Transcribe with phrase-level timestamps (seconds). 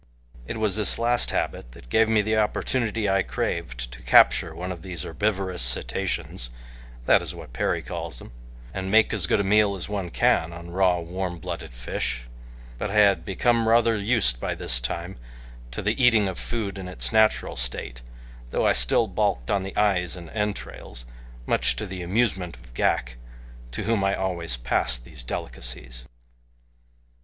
[0.47, 4.71] It was this last habit that gave me the opportunity I craved to capture one
[4.71, 6.49] of these herbivorous cetaceans
[7.05, 8.31] that is what Perry calls them
[8.73, 12.23] and make as good a meal as one can on raw, warm blooded fish;
[12.79, 15.17] but I had become rather used, by this time,
[15.69, 18.01] to the eating of food in its natural state,
[18.49, 21.05] though I still balked on the eyes and entrails,
[21.45, 23.17] much to the amusement of Ghak,
[23.69, 26.05] to whom I always passed these delicacies.